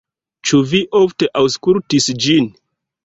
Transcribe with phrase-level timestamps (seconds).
[0.51, 2.49] Ĉu vi ofte aŭskultis ĝin?